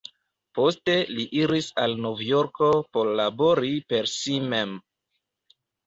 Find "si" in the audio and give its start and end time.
4.19-4.43